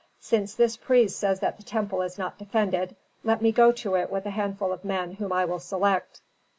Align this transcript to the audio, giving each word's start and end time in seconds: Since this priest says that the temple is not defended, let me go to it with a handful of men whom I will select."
Since 0.19 0.55
this 0.55 0.77
priest 0.77 1.19
says 1.19 1.39
that 1.41 1.57
the 1.57 1.63
temple 1.63 2.01
is 2.01 2.17
not 2.17 2.39
defended, 2.39 2.95
let 3.23 3.39
me 3.39 3.51
go 3.51 3.71
to 3.73 3.93
it 3.93 4.09
with 4.09 4.25
a 4.25 4.31
handful 4.31 4.71
of 4.73 4.83
men 4.83 5.11
whom 5.13 5.31
I 5.31 5.45
will 5.45 5.59
select." 5.59 6.21